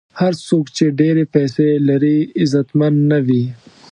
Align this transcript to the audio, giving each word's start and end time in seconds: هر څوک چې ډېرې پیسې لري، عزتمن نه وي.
هر 0.19 0.33
څوک 0.47 0.65
چې 0.75 0.85
ډېرې 0.99 1.25
پیسې 1.33 1.69
لري، 1.89 2.17
عزتمن 2.41 2.93
نه 3.11 3.19
وي. 3.27 3.43